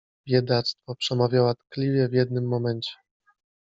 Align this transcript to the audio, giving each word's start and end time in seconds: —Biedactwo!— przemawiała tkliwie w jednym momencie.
—Biedactwo!— 0.27 0.95
przemawiała 0.99 1.55
tkliwie 1.55 2.07
w 2.09 2.13
jednym 2.13 2.47
momencie. 2.47 2.91